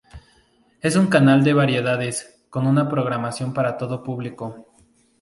Es 0.81 0.95
un 0.95 1.05
Canal 1.09 1.43
de 1.43 1.53
Variedades, 1.53 2.43
con 2.49 2.65
una 2.65 2.89
programación 2.89 3.53
para 3.53 3.77
todo 3.77 4.01
público. 4.01 4.67